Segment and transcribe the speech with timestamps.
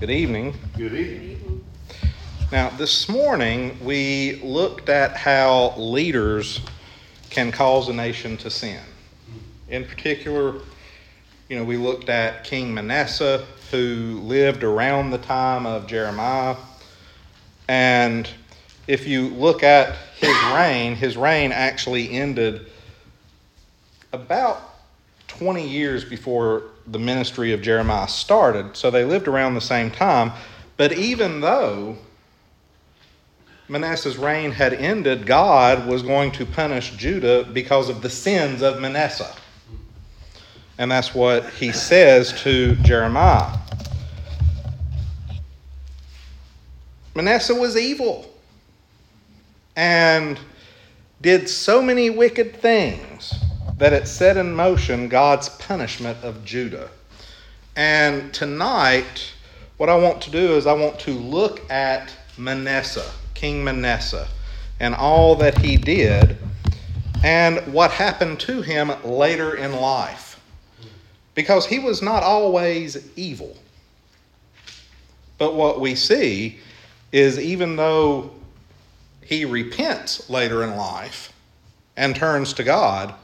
[0.00, 0.54] Good evening.
[0.76, 1.64] Good evening.
[2.50, 6.60] Now, this morning we looked at how leaders
[7.30, 8.80] can cause a nation to sin.
[9.68, 10.56] In particular,
[11.48, 16.56] you know, we looked at King Manasseh, who lived around the time of Jeremiah.
[17.68, 18.28] And
[18.88, 22.66] if you look at his reign, his reign actually ended
[24.12, 24.73] about
[25.38, 28.76] 20 years before the ministry of Jeremiah started.
[28.76, 30.32] So they lived around the same time.
[30.76, 31.96] But even though
[33.68, 38.80] Manasseh's reign had ended, God was going to punish Judah because of the sins of
[38.80, 39.34] Manasseh.
[40.78, 43.58] And that's what he says to Jeremiah.
[47.14, 48.28] Manasseh was evil
[49.76, 50.38] and
[51.20, 53.43] did so many wicked things
[53.78, 56.90] that it set in motion God's punishment of Judah.
[57.76, 59.32] And tonight,
[59.76, 64.28] what I want to do is I want to look at Manasseh, King Manasseh,
[64.78, 66.36] and all that he did
[67.24, 70.40] and what happened to him later in life.
[71.34, 73.56] Because he was not always evil.
[75.38, 76.60] But what we see
[77.10, 78.30] is even though
[79.22, 81.32] he repents later in life
[81.96, 83.14] and turns to God,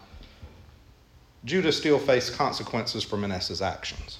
[1.44, 4.18] Judah still faced consequences for Manasseh's actions.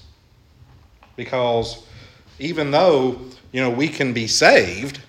[1.15, 1.85] Because
[2.39, 3.19] even though,
[3.51, 5.01] you know, we can be saved,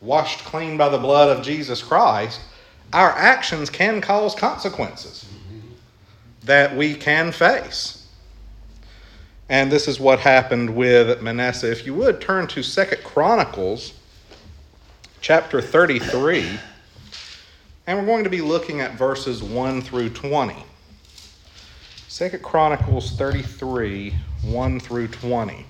[0.00, 2.40] washed clean by the blood of Jesus Christ,
[2.92, 5.26] our actions can cause consequences
[6.44, 8.06] that we can face.
[9.48, 11.70] And this is what happened with Manasseh.
[11.70, 13.94] If you would turn to Second Chronicles
[15.20, 16.58] chapter 33.
[17.88, 20.54] And we're going to be looking at verses 1 through 20.
[22.06, 25.64] Second Chronicles 33, 1 through 20.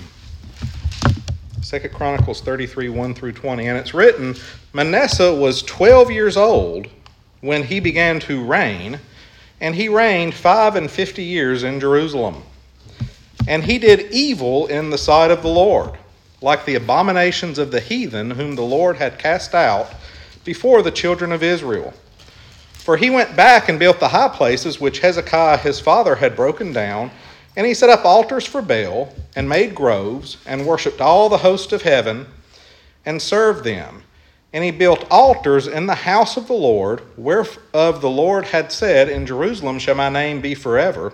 [1.62, 3.68] Second Chronicles 33, 1 through 20.
[3.68, 4.36] And it's written
[4.74, 6.88] Manasseh was 12 years old
[7.41, 9.00] when he began to reign,
[9.62, 12.41] and he reigned five and fifty years in Jerusalem.
[13.50, 15.98] And he did evil in the sight of the Lord,
[16.40, 19.92] like the abominations of the heathen whom the Lord had cast out
[20.46, 21.92] before the children of Israel.
[22.74, 26.72] For he went back and built the high places which Hezekiah his father had broken
[26.72, 27.10] down,
[27.58, 31.74] and he set up altars for Baal, and made groves, and worshipped all the host
[31.74, 32.28] of heaven,
[33.04, 34.04] and served them.
[34.54, 39.10] And he built altars in the house of the Lord, whereof the Lord had said,
[39.10, 41.14] In Jerusalem shall my name be forever.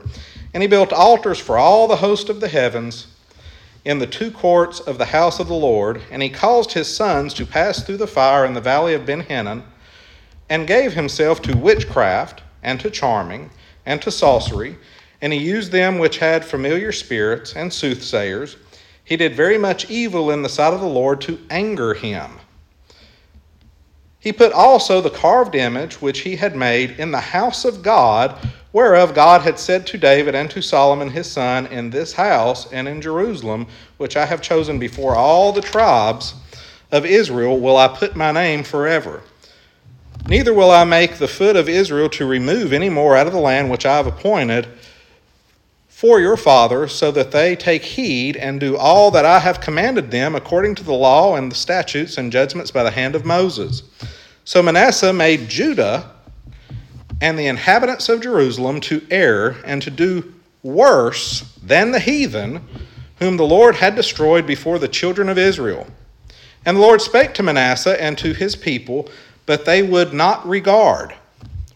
[0.55, 3.07] And he built altars for all the host of the heavens
[3.83, 6.01] in the two courts of the house of the Lord.
[6.09, 9.19] And he caused his sons to pass through the fire in the valley of Ben
[9.19, 9.65] Hinnom,
[10.49, 13.49] and gave himself to witchcraft, and to charming,
[13.85, 14.77] and to sorcery.
[15.21, 18.55] And he used them which had familiar spirits, and soothsayers.
[19.03, 22.31] He did very much evil in the sight of the Lord to anger him.
[24.21, 28.39] He put also the carved image which he had made in the house of God
[28.75, 32.89] whereof God had said to David and to Solomon his son, In this house and
[32.89, 36.33] in Jerusalem, which I have chosen before all the tribes
[36.91, 39.23] of Israel, will I put my name forever.
[40.27, 43.39] Neither will I make the foot of Israel to remove any more out of the
[43.39, 44.67] land which I have appointed
[45.87, 50.11] for your father, so that they take heed and do all that I have commanded
[50.11, 53.83] them according to the law and the statutes and judgments by the hand of Moses.
[54.43, 56.11] So Manasseh made Judah
[57.21, 60.33] and the inhabitants of Jerusalem to err and to do
[60.63, 62.61] worse than the heathen
[63.19, 65.87] whom the Lord had destroyed before the children of Israel.
[66.65, 69.09] And the Lord spake to Manasseh and to his people,
[69.45, 71.13] but they would not regard.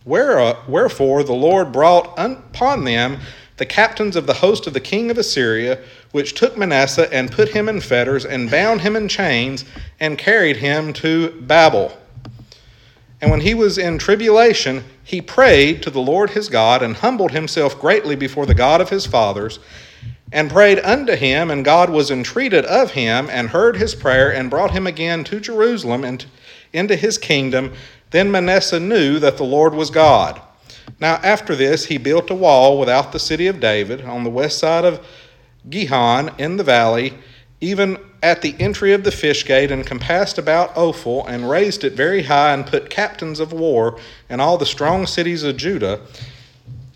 [0.06, 3.20] Uh, wherefore the Lord brought upon them
[3.58, 5.80] the captains of the host of the king of Assyria,
[6.12, 9.66] which took Manasseh and put him in fetters, and bound him in chains,
[10.00, 11.96] and carried him to Babel.
[13.22, 17.32] And when he was in tribulation, he prayed to the Lord his God and humbled
[17.32, 19.60] himself greatly before the God of his fathers
[20.32, 24.50] and prayed unto him, and God was entreated of him and heard his prayer and
[24.50, 26.26] brought him again to Jerusalem and
[26.72, 27.74] into his kingdom.
[28.12, 30.40] Then Manasseh knew that the Lord was God.
[31.00, 34.60] Now, after this, he built a wall without the city of David on the west
[34.60, 35.06] side of
[35.70, 37.14] Gihon in the valley,
[37.62, 41.94] even at the entry of the fish gate and compassed about Ophel and raised it
[41.94, 44.00] very high and put captains of war
[44.30, 46.02] in all the strong cities of Judah.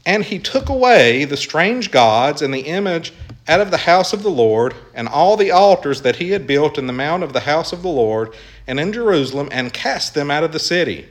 [0.05, 3.13] And he took away the strange gods and the image
[3.47, 6.77] out of the house of the Lord and all the altars that he had built
[6.77, 8.33] in the mount of the house of the Lord
[8.67, 11.07] and in Jerusalem and cast them out of the city.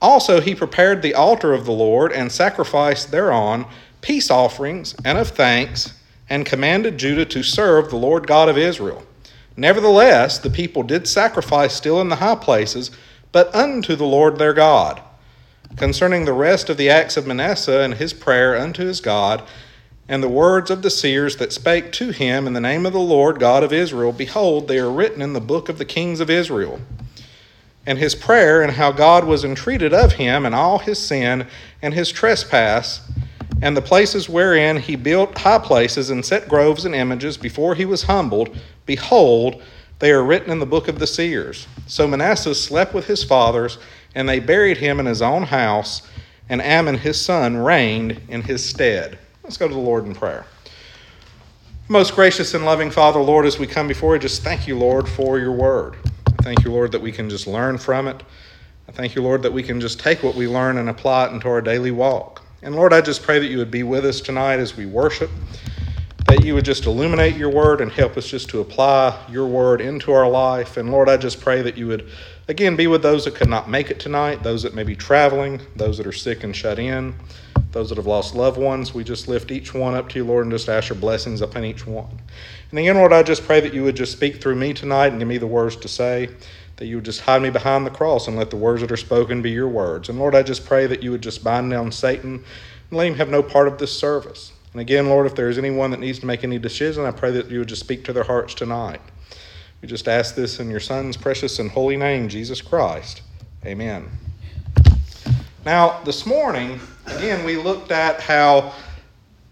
[0.00, 3.66] Also, he prepared the altar of the Lord and sacrificed thereon
[4.00, 5.92] peace offerings and of thanks,
[6.30, 9.02] and commanded Judah to serve the Lord God of Israel.
[9.56, 12.90] Nevertheless, the people did sacrifice still in the high places,
[13.32, 15.02] but unto the Lord their God.
[15.76, 19.42] Concerning the rest of the acts of Manasseh and his prayer unto his God,
[20.08, 22.98] and the words of the seers that spake to him in the name of the
[22.98, 26.30] Lord God of Israel, behold, they are written in the book of the kings of
[26.30, 26.80] Israel
[27.86, 31.46] and his prayer and how God was entreated of him and all his sin
[31.80, 33.00] and his trespass
[33.62, 37.84] and the places wherein he built high places and set groves and images before he
[37.84, 39.62] was humbled, behold,
[39.98, 41.66] they are written in the book of the seers.
[41.86, 43.78] So Manasseh slept with his fathers,
[44.14, 46.02] and they buried him in his own house,
[46.48, 49.18] and Amon his son reigned in his stead.
[49.44, 50.46] Let's go to the Lord in prayer.
[51.88, 55.08] Most gracious and loving Father, Lord, as we come before you, just thank you, Lord,
[55.08, 55.96] for your word.
[56.42, 58.22] Thank you, Lord, that we can just learn from it.
[58.88, 61.32] I thank you, Lord, that we can just take what we learn and apply it
[61.32, 62.42] into our daily walk.
[62.62, 65.30] And Lord, I just pray that you would be with us tonight as we worship,
[66.26, 69.80] that you would just illuminate your word and help us just to apply your word
[69.80, 70.76] into our life.
[70.76, 72.10] And Lord, I just pray that you would,
[72.48, 75.62] again, be with those that could not make it tonight, those that may be traveling,
[75.74, 77.14] those that are sick and shut in,
[77.72, 78.92] those that have lost loved ones.
[78.92, 81.64] We just lift each one up to you, Lord, and just ask your blessings upon
[81.64, 82.20] each one.
[82.70, 85.18] And again, Lord, I just pray that you would just speak through me tonight and
[85.18, 86.28] give me the words to say,
[86.80, 88.96] that you would just hide me behind the cross and let the words that are
[88.96, 90.08] spoken be your words.
[90.08, 92.42] And Lord, I just pray that you would just bind down Satan
[92.90, 94.52] and let him have no part of this service.
[94.72, 97.32] And again, Lord, if there is anyone that needs to make any decision, I pray
[97.32, 99.02] that you would just speak to their hearts tonight.
[99.82, 103.20] We just ask this in your Son's precious and holy name, Jesus Christ.
[103.66, 104.08] Amen.
[105.66, 108.72] Now, this morning, again, we looked at how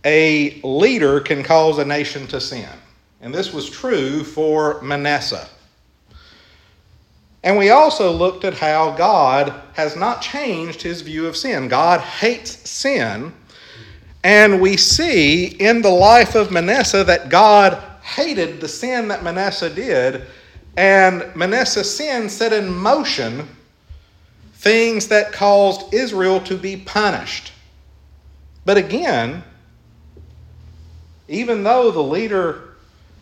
[0.02, 2.70] a leader can cause a nation to sin.
[3.20, 5.46] And this was true for Manasseh.
[7.48, 11.66] And we also looked at how God has not changed his view of sin.
[11.66, 13.32] God hates sin.
[14.22, 19.70] And we see in the life of Manasseh that God hated the sin that Manasseh
[19.70, 20.26] did.
[20.76, 23.48] And Manasseh's sin set in motion
[24.56, 27.54] things that caused Israel to be punished.
[28.66, 29.42] But again,
[31.28, 32.67] even though the leader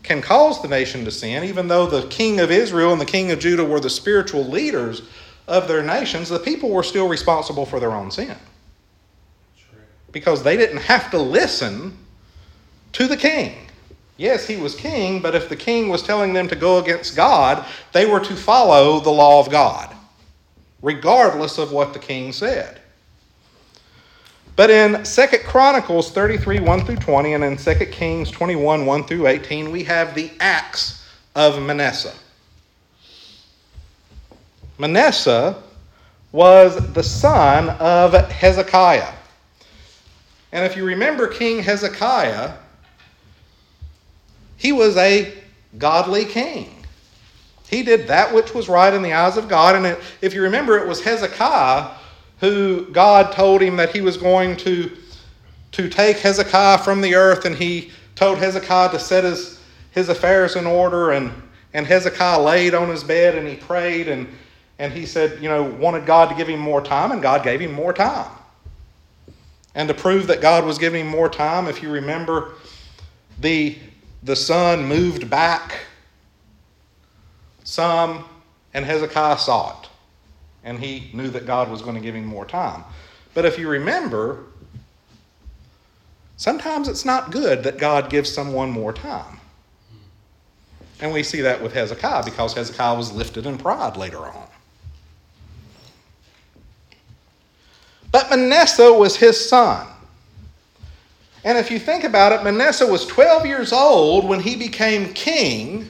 [0.06, 3.30] can cause the nation to sin, even though the king of Israel and the king
[3.30, 5.02] of Judah were the spiritual leaders
[5.46, 8.36] of their nations, the people were still responsible for their own sin.
[10.12, 11.96] Because they didn't have to listen
[12.92, 13.66] to the king.
[14.16, 17.66] Yes, he was king, but if the king was telling them to go against God,
[17.92, 19.94] they were to follow the law of God,
[20.80, 22.80] regardless of what the king said.
[24.56, 29.26] But in Second Chronicles 33, 1 through 20, and in 2 Kings 21, 1 through
[29.26, 32.14] 18, we have the acts of Manasseh.
[34.78, 35.62] Manasseh
[36.32, 39.12] was the son of Hezekiah.
[40.52, 42.54] And if you remember King Hezekiah,
[44.56, 45.34] he was a
[45.76, 46.72] godly king.
[47.68, 49.76] He did that which was right in the eyes of God.
[49.76, 51.90] And if you remember, it was Hezekiah
[52.38, 54.94] who God told him that he was going to,
[55.72, 59.60] to take Hezekiah from the earth, and he told Hezekiah to set his,
[59.90, 61.12] his affairs in order.
[61.12, 61.32] And,
[61.72, 64.28] and Hezekiah laid on his bed and he prayed, and,
[64.78, 67.60] and he said, you know, wanted God to give him more time, and God gave
[67.60, 68.30] him more time.
[69.74, 72.54] And to prove that God was giving him more time, if you remember,
[73.40, 73.76] the,
[74.22, 75.80] the sun moved back
[77.64, 78.24] some,
[78.72, 79.88] and Hezekiah saw it
[80.66, 82.84] and he knew that God was going to give him more time.
[83.32, 84.40] But if you remember,
[86.36, 89.38] sometimes it's not good that God gives someone more time.
[91.00, 94.48] And we see that with Hezekiah because Hezekiah was lifted in pride later on.
[98.10, 99.86] But Manasseh was his son.
[101.44, 105.88] And if you think about it, Manasseh was 12 years old when he became king,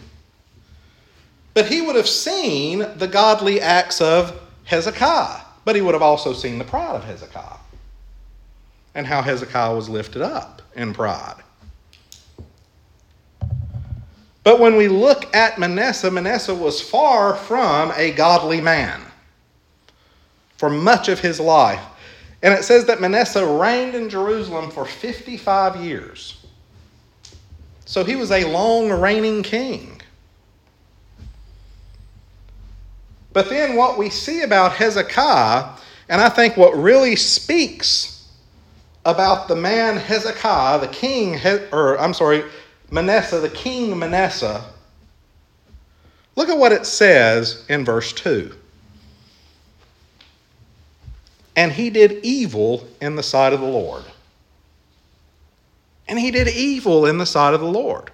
[1.55, 6.33] but he would have seen the godly acts of Hezekiah, but he would have also
[6.33, 7.59] seen the pride of Hezekiah
[8.95, 11.43] and how Hezekiah was lifted up in pride.
[14.43, 19.03] But when we look at Manasseh, Manasseh was far from a godly man
[20.57, 21.83] for much of his life.
[22.43, 26.45] And it says that Manasseh reigned in Jerusalem for 55 years.
[27.87, 29.96] So he was a long reigning king.
[33.37, 35.69] But then what we see about Hezekiah,
[36.09, 38.27] and I think what really speaks
[39.05, 41.39] about the man Hezekiah, the king,
[41.71, 42.45] or I'm sorry,
[42.91, 44.65] Manasseh, the king Manasseh,
[46.35, 48.55] look at what it says in verse 2.
[51.57, 54.05] and he did evil in the sight of the Lord.
[56.09, 58.11] And he did evil in the sight of the Lord.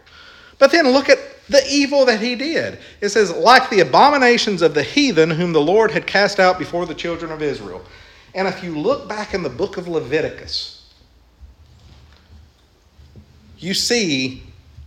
[0.59, 2.79] But then look at the evil that he did.
[3.01, 6.87] It says, like the abominations of the heathen whom the Lord had cast out before
[6.87, 7.83] the children of Israel.
[8.35, 10.93] And if you look back in the book of Leviticus,
[13.59, 14.43] you see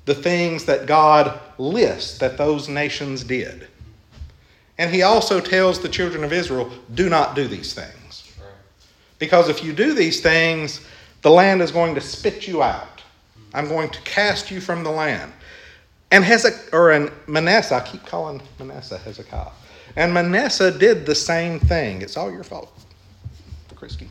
[0.06, 3.68] the things that God lists that those nations did.
[4.78, 8.34] And he also tells the children of Israel, do not do these things.
[9.20, 10.86] Because if you do these things,
[11.22, 13.02] the land is going to spit you out.
[13.54, 15.32] I'm going to cast you from the land.
[16.16, 19.52] And Hezekiah, or in Manasseh, I keep calling Manasseh Hezekiah.
[19.98, 22.02] And Manasseh did the same thing.
[22.02, 22.72] It's all your fault,
[23.76, 24.08] Christy.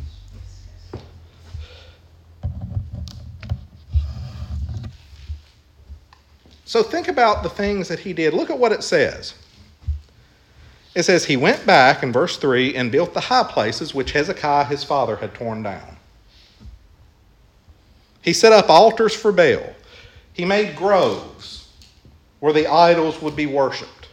[6.67, 8.35] So think about the things that he did.
[8.35, 9.33] Look at what it says.
[10.95, 14.67] It says, He went back in verse 3 and built the high places which Hezekiah
[14.67, 15.97] his father had torn down.
[18.21, 19.75] He set up altars for Baal.
[20.35, 21.54] He made groves
[22.45, 24.09] where the idols would be worshiped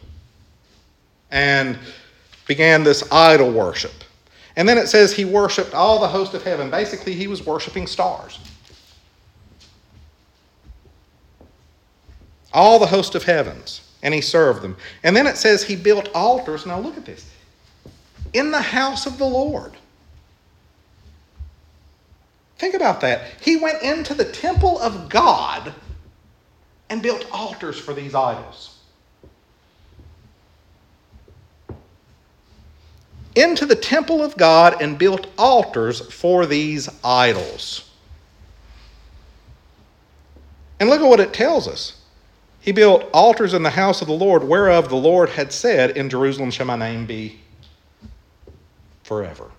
[1.30, 1.78] and
[2.46, 3.92] began this idol worship.
[4.56, 6.70] And then it says he worshiped all the host of heaven.
[6.70, 8.38] Basically, he was worshiping stars.
[12.54, 14.78] All the host of heavens and he served them.
[15.02, 16.64] And then it says he built altars.
[16.64, 17.30] Now look at this
[18.32, 19.72] in the house of the Lord.
[22.56, 23.24] Think about that.
[23.42, 25.74] He went into the temple of God
[26.92, 28.76] and built altars for these idols.
[33.34, 37.90] Into the temple of God and built altars for these idols.
[40.78, 41.98] And look at what it tells us.
[42.60, 46.10] He built altars in the house of the Lord, whereof the Lord had said, In
[46.10, 47.40] Jerusalem shall my name be
[49.02, 49.50] forever.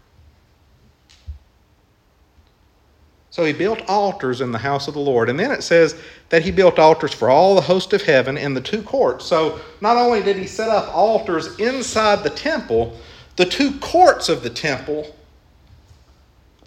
[3.33, 5.27] So he built altars in the house of the Lord.
[5.27, 5.99] And then it says
[6.29, 9.25] that he built altars for all the host of heaven in the two courts.
[9.25, 12.95] So not only did he set up altars inside the temple,
[13.35, 15.15] the two courts of the temple,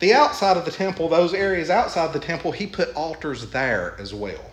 [0.00, 4.12] the outside of the temple, those areas outside the temple, he put altars there as
[4.12, 4.50] well.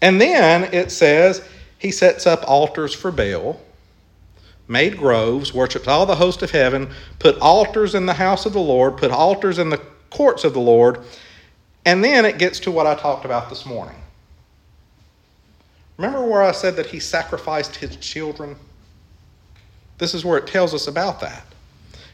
[0.00, 1.42] And then it says
[1.80, 3.60] he sets up altars for Baal,
[4.68, 8.60] made groves, worshipped all the host of heaven, put altars in the house of the
[8.60, 11.00] Lord, put altars in the courts of the Lord.
[11.84, 13.96] And then it gets to what I talked about this morning.
[15.96, 18.56] Remember where I said that he sacrificed his children?
[19.96, 21.44] This is where it tells us about that.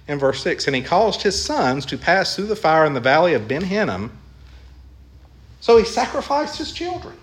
[0.07, 3.01] In verse 6 And he caused his sons to pass through the fire in the
[3.01, 4.17] valley of Ben Hinnom.
[5.61, 7.17] So he sacrificed his children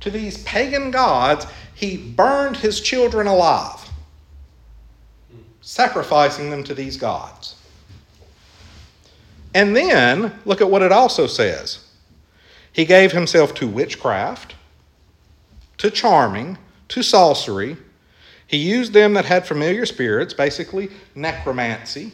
[0.00, 3.89] to these pagan gods, he burned his children alive,
[5.60, 7.56] sacrificing them to these gods.
[9.54, 11.84] And then, look at what it also says.
[12.72, 14.54] He gave himself to witchcraft,
[15.78, 16.56] to charming,
[16.88, 17.76] to sorcery.
[18.46, 22.12] He used them that had familiar spirits, basically necromancy,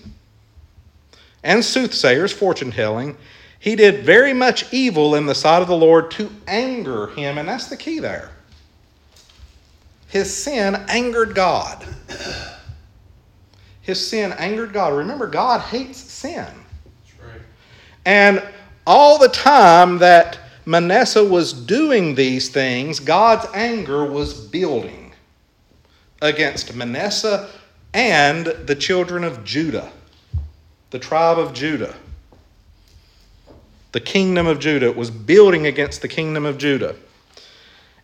[1.43, 3.17] and soothsayers, fortune telling,
[3.59, 7.49] he did very much evil in the sight of the Lord to anger him, and
[7.49, 8.31] that's the key there.
[10.09, 11.85] His sin angered God.
[13.87, 14.93] His sin angered God.
[14.93, 16.47] Remember, God hates sin.
[17.23, 17.40] Right.
[18.05, 18.43] And
[18.87, 25.14] all the time that Manasseh was doing these things, God's anger was building
[26.21, 27.49] against Manasseh
[27.95, 29.90] and the children of Judah,
[30.90, 31.95] the tribe of Judah
[33.97, 34.93] the kingdom of Judah.
[34.93, 36.97] Was building against the kingdom of Judah.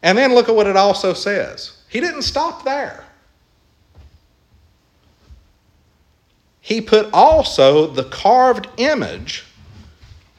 [0.02, 1.82] And then look at what it also says.
[1.90, 3.04] He didn't stop there.
[6.64, 9.44] He put also the carved image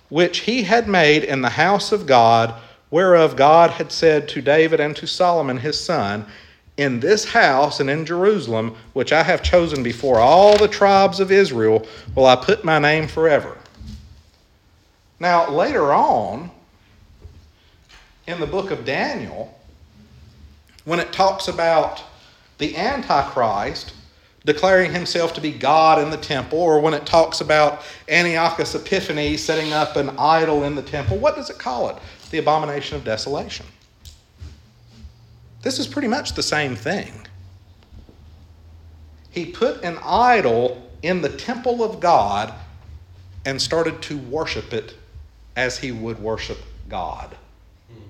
[0.08, 2.56] which he had made in the house of God,
[2.90, 6.26] whereof God had said to David and to Solomon his son,
[6.78, 11.32] In this house and in Jerusalem, which I have chosen before all the tribes of
[11.32, 13.58] Israel, will I put my name forever.
[15.20, 16.52] Now, later on
[18.28, 19.60] in the book of Daniel,
[20.86, 22.02] when it talks about
[22.60, 23.94] the Antichrist
[24.46, 29.42] declaring himself to be God in the temple, or when it talks about Antiochus Epiphanes
[29.42, 31.98] setting up an idol in the temple, what does it call it?
[32.32, 33.66] The abomination of desolation.
[35.62, 37.26] This is pretty much the same thing.
[39.32, 42.54] He put an idol in the temple of God
[43.46, 44.96] and started to worship it
[45.56, 46.58] as he would worship
[46.90, 47.36] God.
[47.90, 48.04] Hmm.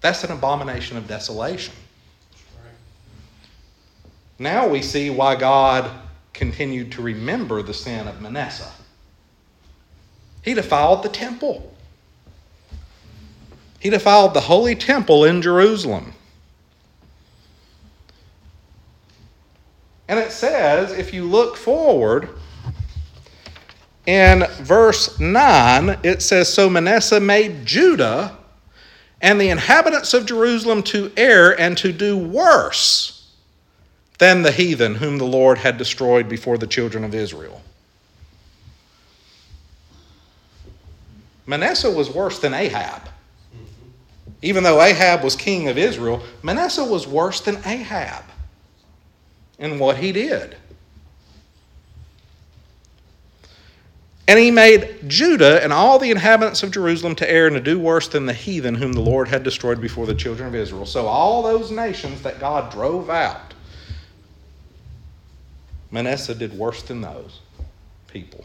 [0.00, 1.74] That's an abomination of desolation.
[4.38, 5.90] Now we see why God
[6.32, 8.72] continued to remember the sin of Manasseh.
[10.42, 11.74] He defiled the temple.
[13.80, 16.12] He defiled the holy temple in Jerusalem.
[20.06, 22.30] And it says, if you look forward,
[24.06, 28.38] in verse 9, it says, So Manasseh made Judah
[29.20, 33.17] and the inhabitants of Jerusalem to err and to do worse
[34.18, 37.62] than the heathen whom the Lord had destroyed before the children of Israel.
[41.46, 43.08] Manasseh was worse than Ahab.
[44.42, 48.24] Even though Ahab was king of Israel, Manasseh was worse than Ahab
[49.58, 50.56] in what he did.
[54.28, 57.78] And he made Judah and all the inhabitants of Jerusalem to err and to do
[57.78, 60.84] worse than the heathen whom the Lord had destroyed before the children of Israel.
[60.84, 63.47] So, all those nations that God drove out,
[65.90, 67.40] Manasseh did worse than those
[68.08, 68.44] people.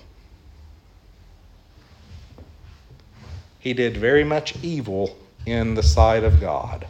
[3.59, 6.87] He did very much evil in the sight of God,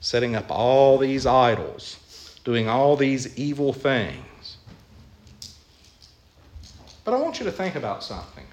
[0.00, 4.56] setting up all these idols, doing all these evil things.
[7.04, 8.44] But I want you to think about something.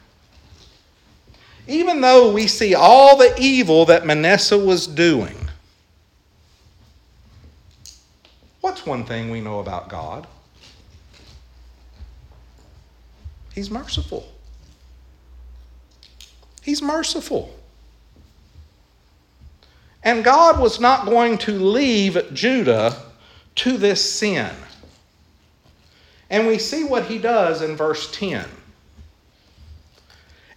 [1.68, 5.38] Even though we see all the evil that Manasseh was doing,
[8.62, 10.28] what's one thing we know about God?
[13.54, 14.32] He's merciful.
[16.62, 17.54] He's merciful.
[20.04, 22.96] And God was not going to leave Judah
[23.56, 24.52] to this sin.
[26.30, 28.48] And we see what he does in verse 10.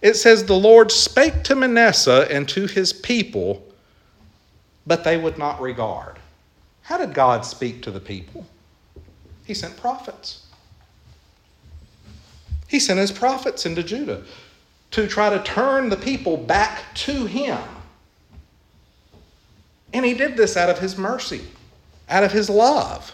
[0.01, 3.61] It says, The Lord spake to Manasseh and to his people,
[4.87, 6.17] but they would not regard.
[6.85, 8.45] How did God speak to the people?
[9.43, 10.45] He sent prophets.
[12.67, 14.23] He sent his prophets into Judah
[14.91, 17.57] to try to turn the people back to him.
[19.93, 21.41] And he did this out of his mercy,
[22.07, 23.13] out of his love.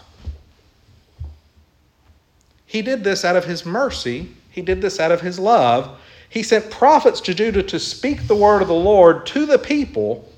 [2.66, 5.98] He did this out of his mercy, he did this out of his love.
[6.28, 10.30] He sent prophets to Judah to speak the word of the Lord to the people.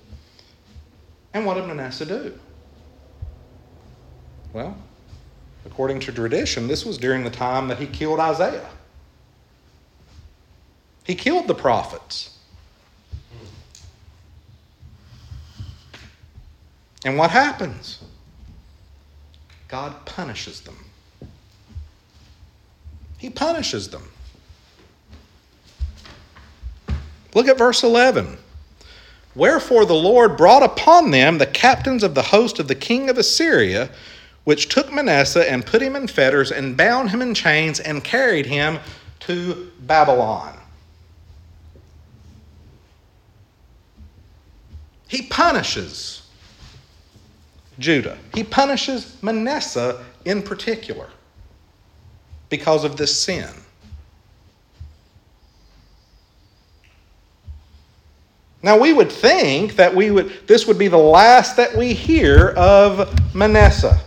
[1.33, 2.39] And what did Manasseh do?
[4.55, 4.77] Well,
[5.67, 8.69] according to tradition, this was during the time that he killed Isaiah.
[11.03, 12.39] He killed the prophets.
[17.05, 18.03] And what happens?
[19.67, 20.77] God punishes them.
[23.19, 24.09] He punishes them.
[27.35, 28.39] Look at verse 11.
[29.35, 33.19] Wherefore the Lord brought upon them the captains of the host of the king of
[33.19, 33.91] Assyria,
[34.45, 38.47] which took Manasseh and put him in fetters and bound him in chains and carried
[38.47, 38.79] him
[39.21, 40.59] to Babylon.
[45.09, 46.29] He punishes
[47.79, 48.19] Judah.
[48.35, 51.09] He punishes Manasseh in particular
[52.49, 53.49] because of this sin.
[58.63, 62.49] Now we would think that we would this would be the last that we hear
[62.57, 64.01] of Manasseh.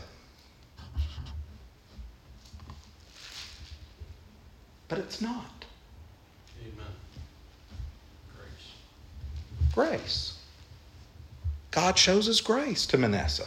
[4.88, 5.66] But it's not.
[6.60, 6.86] Amen.
[9.78, 10.34] Grace.
[11.70, 13.46] God shows his grace to Manasseh.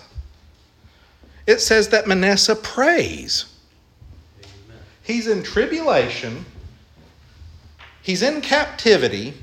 [1.45, 3.53] It says that Manasseh prays.
[5.03, 6.45] He's in tribulation,
[8.01, 9.35] he's in captivity,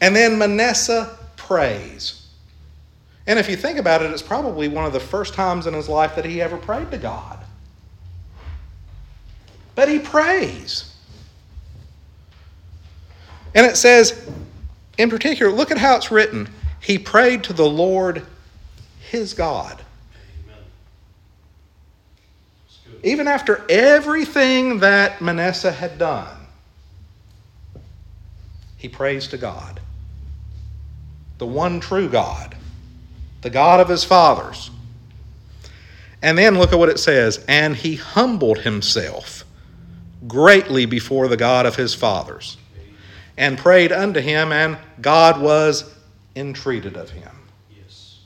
[0.00, 2.28] and then Manasseh prays.
[3.26, 5.88] And if you think about it, it's probably one of the first times in his
[5.88, 7.40] life that he ever prayed to God.
[9.74, 10.94] But he prays.
[13.56, 14.24] And it says,
[14.98, 16.48] in particular, look at how it's written.
[16.80, 18.26] He prayed to the Lord
[19.10, 19.80] his God.
[23.04, 26.36] even after everything that Manasseh had done,
[28.78, 29.78] he prays to God,
[31.38, 32.56] the one true God,
[33.42, 34.70] the God of his fathers.
[36.22, 39.44] And then look at what it says and he humbled himself
[40.26, 42.56] greatly before the God of his fathers
[43.36, 45.94] and prayed unto him, and God was
[46.36, 47.30] entreated of him.
[47.76, 48.20] Yes.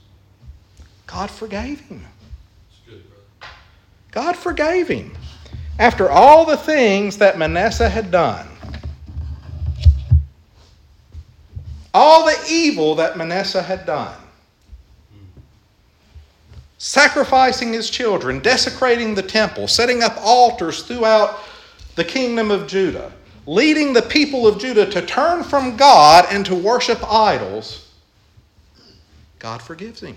[1.07, 2.05] God forgave him.
[4.11, 5.17] God forgave him.
[5.79, 8.49] After all the things that Manasseh had done,
[11.95, 14.17] all the evil that Manasseh had done,
[16.79, 21.41] sacrificing his children, desecrating the temple, setting up altars throughout
[21.97, 23.13] the kingdom of Judah,
[23.49, 27.89] leading the people of Judah to turn from God and to worship idols,
[29.39, 30.17] God forgives him.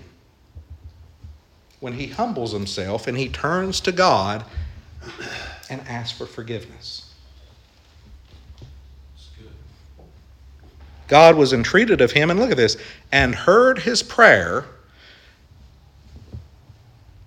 [1.80, 4.44] When he humbles himself and he turns to God
[5.70, 7.08] and asks for forgiveness.
[11.08, 12.76] God was entreated of him, and look at this,
[13.12, 14.64] and heard his prayer.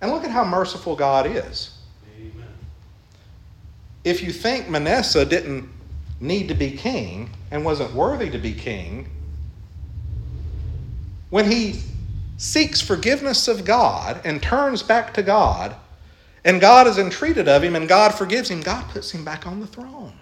[0.00, 1.76] And look at how merciful God is.
[2.16, 2.48] Amen.
[4.02, 5.68] If you think Manasseh didn't
[6.20, 9.08] need to be king and wasn't worthy to be king,
[11.30, 11.80] when he
[12.36, 15.74] seeks forgiveness of God and turns back to God,
[16.44, 19.60] and God is entreated of him and God forgives him, God puts him back on
[19.60, 20.12] the throne.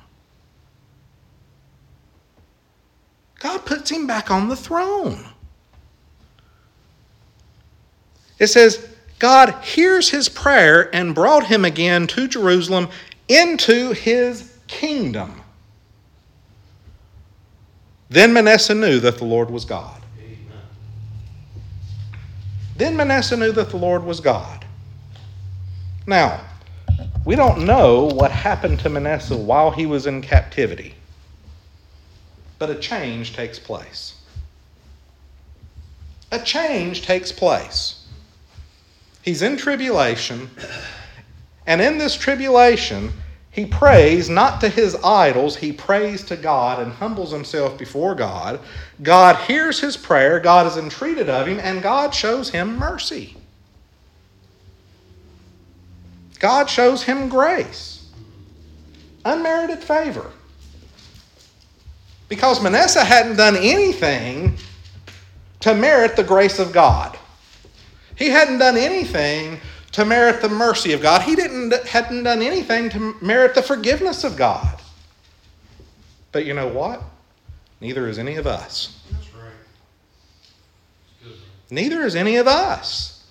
[3.40, 5.22] God puts him back on the throne.
[8.38, 12.88] It says, God hears his prayer and brought him again to Jerusalem
[13.28, 15.42] into his kingdom.
[18.08, 20.00] Then Manasseh knew that the Lord was God.
[22.76, 24.64] Then Manasseh knew that the Lord was God.
[26.06, 26.40] Now,
[27.24, 30.94] we don't know what happened to Manasseh while he was in captivity,
[32.58, 34.14] but a change takes place.
[36.30, 38.06] A change takes place.
[39.22, 40.50] He's in tribulation,
[41.66, 43.12] and in this tribulation,
[43.54, 48.58] he prays not to his idols, he prays to God and humbles himself before God.
[49.00, 53.36] God hears his prayer, God is entreated of him, and God shows him mercy.
[56.40, 58.10] God shows him grace,
[59.24, 60.32] unmerited favor.
[62.28, 64.56] Because Manasseh hadn't done anything
[65.60, 67.16] to merit the grace of God.
[68.16, 69.60] He hadn't done anything
[69.94, 71.22] to merit the mercy of God.
[71.22, 74.83] He didn't, hadn't done anything to merit the forgiveness of God.
[76.33, 77.00] But you know what?
[77.80, 79.00] Neither is any of us.
[79.12, 79.52] That's right.
[81.70, 83.24] Neither is any of us.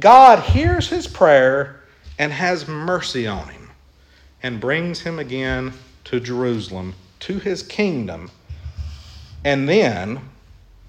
[0.00, 1.82] God hears his prayer
[2.18, 3.70] and has mercy on him
[4.42, 5.72] and brings him again
[6.06, 8.28] to Jerusalem, to his kingdom.
[9.44, 10.20] And then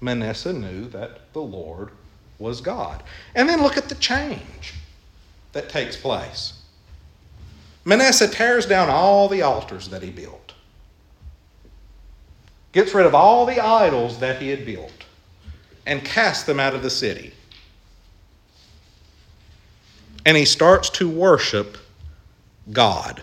[0.00, 1.90] Manasseh knew that the Lord
[2.38, 3.02] was God.
[3.34, 4.74] And then look at the change
[5.52, 6.54] that takes place.
[7.84, 10.54] Manasseh tears down all the altars that he built,
[12.72, 15.04] gets rid of all the idols that he had built,
[15.86, 17.32] and casts them out of the city.
[20.26, 21.76] And he starts to worship
[22.72, 23.22] God.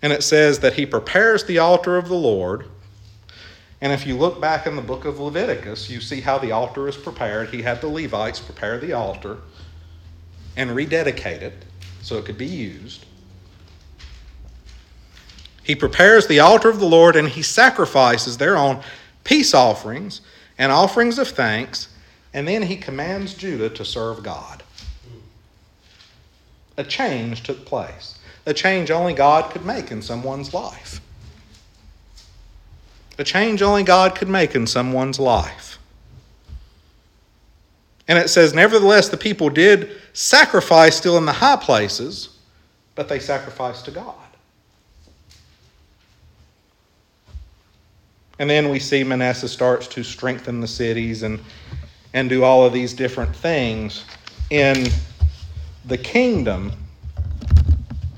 [0.00, 2.66] And it says that he prepares the altar of the Lord.
[3.82, 6.88] And if you look back in the book of Leviticus, you see how the altar
[6.88, 7.50] is prepared.
[7.50, 9.38] He had the Levites prepare the altar
[10.56, 11.64] and rededicate it
[12.00, 13.04] so it could be used.
[15.64, 18.82] He prepares the altar of the Lord and he sacrifices thereon
[19.24, 20.20] peace offerings
[20.58, 21.88] and offerings of thanks,
[22.32, 24.62] and then he commands Judah to serve God.
[26.76, 31.01] A change took place, a change only God could make in someone's life.
[33.22, 35.78] A change only God could make in someone's life.
[38.08, 42.36] And it says, Nevertheless, the people did sacrifice still in the high places,
[42.96, 44.16] but they sacrificed to God.
[48.40, 51.38] And then we see Manasseh starts to strengthen the cities and,
[52.14, 54.04] and do all of these different things
[54.50, 54.88] in
[55.84, 56.72] the kingdom.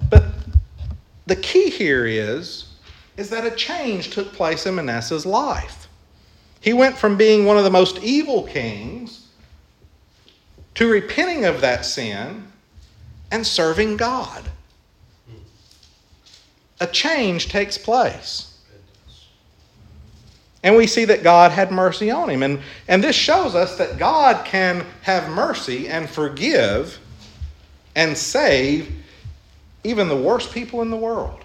[0.08, 0.24] But
[1.26, 2.73] the key here is,
[3.16, 5.88] is that a change took place in Manasseh's life.
[6.60, 9.28] He went from being one of the most evil kings
[10.74, 12.46] to repenting of that sin
[13.30, 14.42] and serving God.
[16.80, 18.58] A change takes place.
[20.64, 22.42] And we see that God had mercy on him.
[22.42, 26.98] And, and this shows us that God can have mercy and forgive
[27.94, 28.90] and save
[29.84, 31.43] even the worst people in the world,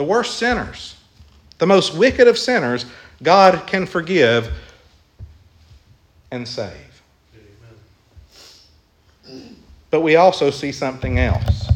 [0.00, 0.96] the worst sinners,
[1.58, 2.86] the most wicked of sinners.
[3.22, 4.50] God can forgive
[6.30, 7.02] and save.
[9.28, 9.56] Amen.
[9.90, 11.68] But we also see something else.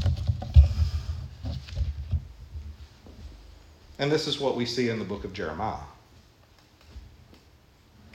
[3.98, 5.76] And this is what we see in the book of Jeremiah.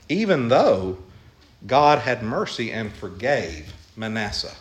[0.09, 0.97] Even though
[1.67, 4.55] God had mercy and forgave Manasseh,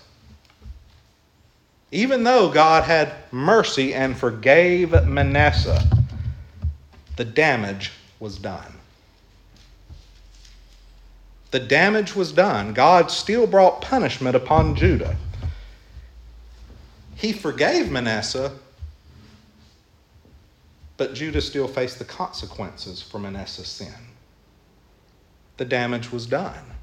[1.91, 5.83] even though God had mercy and forgave Manasseh,
[7.17, 8.75] the damage was done.
[11.51, 12.75] The damage was done.
[12.75, 15.17] God still brought punishment upon Judah.
[17.17, 18.53] He forgave Manasseh,
[20.99, 23.95] but Judah still faced the consequences for Manasseh's sin.
[25.57, 26.78] The damage was done.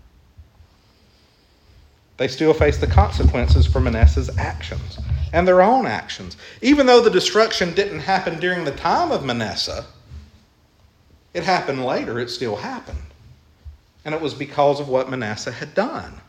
[2.18, 5.00] They still face the consequences for Manasseh's actions
[5.34, 6.38] and their own actions.
[6.62, 9.86] Even though the destruction didn't happen during the time of Manasseh,
[11.34, 12.98] it happened later, it still happened.
[14.06, 16.22] And it was because of what Manasseh had done.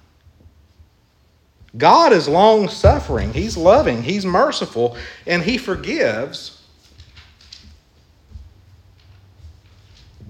[1.76, 4.96] God is long suffering, He's loving, He's merciful,
[5.26, 6.64] and He forgives.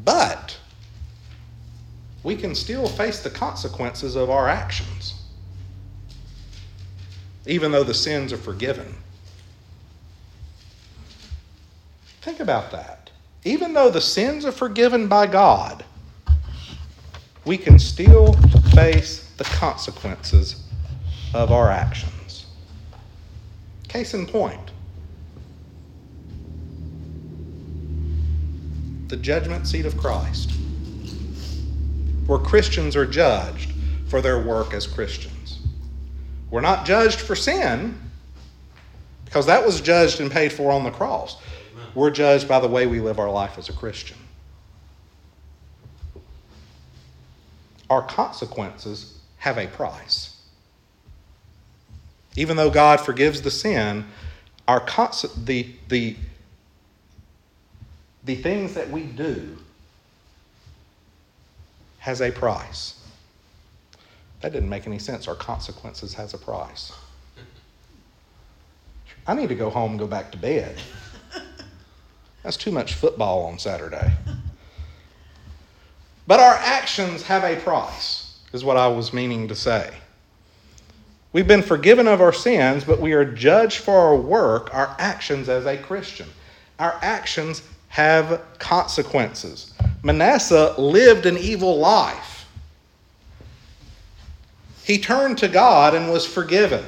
[0.04, 0.58] But
[2.22, 5.15] we can still face the consequences of our actions
[7.46, 8.94] even though the sins are forgiven.
[12.22, 13.10] Think about that.
[13.44, 15.84] Even though the sins are forgiven by God,
[17.44, 18.32] we can still
[18.74, 20.64] face the consequences
[21.32, 22.46] of our actions.
[23.88, 24.72] Case in point
[29.08, 30.50] the judgment seat of Christ,
[32.26, 33.70] where Christians are judged
[34.08, 35.35] for their work as Christians.
[36.56, 38.00] We're not judged for sin
[39.26, 41.36] because that was judged and paid for on the cross.
[41.94, 44.16] We're judged by the way we live our life as a Christian.
[47.90, 50.34] Our consequences have a price.
[52.36, 54.06] Even though God forgives the sin,
[54.66, 56.16] our cons- the, the,
[58.24, 59.58] the things that we do
[61.98, 62.95] has a price.
[64.46, 65.26] That didn't make any sense.
[65.26, 66.92] Our consequences has a price.
[69.26, 70.76] I need to go home and go back to bed.
[72.44, 74.12] That's too much football on Saturday.
[76.28, 79.92] But our actions have a price, is what I was meaning to say.
[81.32, 85.48] We've been forgiven of our sins, but we are judged for our work, our actions
[85.48, 86.28] as a Christian.
[86.78, 89.74] Our actions have consequences.
[90.04, 92.35] Manasseh lived an evil life.
[94.86, 96.84] He turned to God and was forgiven.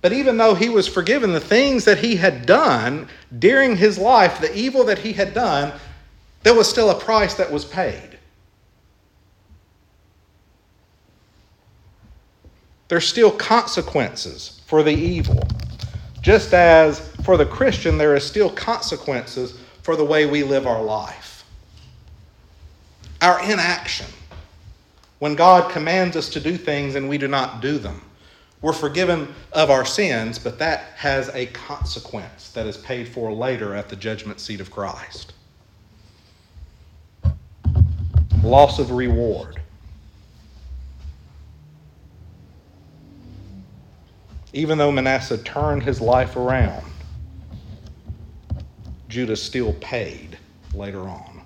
[0.00, 3.06] But even though he was forgiven, the things that he had done
[3.38, 5.78] during his life, the evil that he had done,
[6.42, 8.18] there was still a price that was paid.
[12.88, 15.46] There's still consequences for the evil.
[16.22, 20.82] Just as for the Christian, there is still consequences for the way we live our
[20.82, 21.44] life.
[23.20, 24.06] Our inaction
[25.18, 28.02] when God commands us to do things and we do not do them.
[28.60, 33.74] We're forgiven of our sins, but that has a consequence that is paid for later
[33.74, 35.32] at the judgment seat of Christ.
[38.42, 39.60] Loss of reward.
[44.52, 46.84] Even though Manasseh turned his life around,
[49.08, 50.38] Judah still paid
[50.74, 51.42] later on.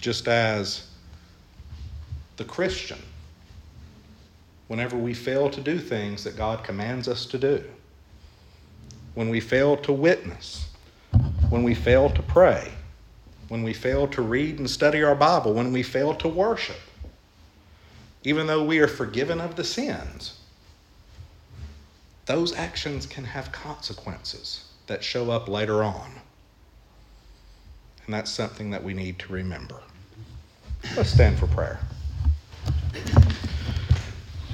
[0.00, 0.87] Just as
[2.38, 2.98] the Christian
[4.68, 7.64] whenever we fail to do things that God commands us to do,
[9.14, 10.68] when we fail to witness,
[11.50, 12.70] when we fail to pray,
[13.48, 16.78] when we fail to read and study our Bible, when we fail to worship,
[18.24, 20.38] even though we are forgiven of the sins,
[22.26, 26.12] those actions can have consequences that show up later on.
[28.04, 29.80] And that's something that we need to remember.
[30.94, 31.80] Let's stand for prayer.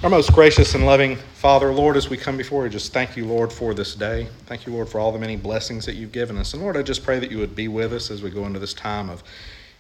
[0.04, 3.24] Our most gracious and loving Father, Lord, as we come before you, just thank you,
[3.24, 4.28] Lord, for this day.
[4.44, 6.52] Thank you, Lord, for all the many blessings that you've given us.
[6.52, 8.58] And Lord, I just pray that you would be with us as we go into
[8.58, 9.22] this time of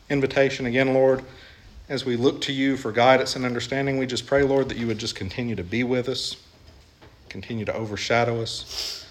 [0.08, 0.64] invitation.
[0.64, 1.22] Again, Lord,
[1.90, 4.86] as we look to you for guidance and understanding, we just pray, Lord, that you
[4.86, 6.36] would just continue to be with us,
[7.28, 9.06] continue to overshadow us,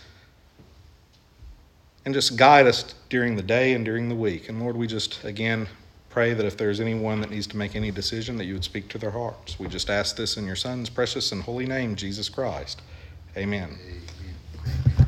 [2.05, 4.49] and just guide us during the day and during the week.
[4.49, 5.67] And Lord, we just, again,
[6.13, 8.87] pray that if there's anyone that needs to make any decision, that you would speak
[8.87, 9.59] to their hearts.
[9.59, 12.83] We just ask this in your Son's precious and holy name, Jesus Christ.
[13.35, 13.75] Amen.
[14.67, 14.92] Amen.